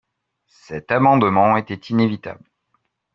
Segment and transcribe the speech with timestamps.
[0.47, 2.49] Cet amendement était inévitable.